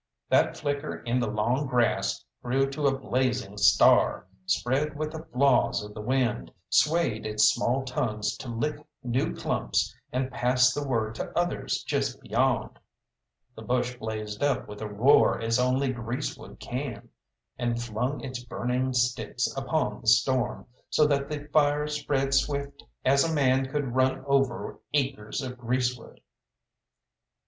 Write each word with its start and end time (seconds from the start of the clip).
That 0.29 0.57
flicker 0.57 0.95
in 1.03 1.19
the 1.19 1.29
long 1.29 1.67
grass 1.67 2.25
grew 2.41 2.67
to 2.71 2.87
a 2.87 2.97
blazing 2.97 3.55
star, 3.59 4.25
spread 4.47 4.95
with 4.97 5.11
the 5.11 5.25
flaws 5.25 5.83
of 5.83 5.93
the 5.93 6.01
wind, 6.01 6.51
swayed 6.69 7.23
its 7.27 7.53
small 7.53 7.85
tongues 7.85 8.35
to 8.37 8.47
lick 8.47 8.77
new 9.03 9.35
clumps 9.35 9.95
and 10.11 10.31
pass 10.31 10.73
the 10.73 10.87
word 10.87 11.13
to 11.13 11.29
others 11.37 11.83
just 11.83 12.19
beyond. 12.19 12.79
The 13.55 13.61
bush 13.61 13.95
blazed 13.97 14.41
up 14.41 14.67
with 14.67 14.81
a 14.81 14.87
roar 14.87 15.39
as 15.39 15.59
only 15.59 15.93
greasewood 15.93 16.59
can, 16.59 17.09
and 17.59 17.79
flung 17.79 18.21
its 18.25 18.43
burning 18.43 18.93
sticks 18.95 19.49
upon 19.55 20.01
the 20.01 20.07
storm, 20.07 20.65
so 20.89 21.05
that 21.05 21.29
the 21.29 21.47
fire 21.53 21.85
spread 21.87 22.33
swift 22.33 22.81
as 23.05 23.23
a 23.23 23.31
man 23.31 23.69
could 23.71 23.93
run 23.93 24.25
over 24.25 24.79
acres 24.95 25.43
of 25.43 25.59
greasewood. 25.59 26.21